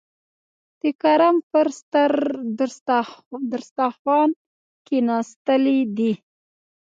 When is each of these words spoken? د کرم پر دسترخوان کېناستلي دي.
د 0.81 0.83
کرم 1.01 1.35
پر 1.51 1.67
دسترخوان 3.53 4.29
کېناستلي 4.87 5.79
دي. 5.97 6.11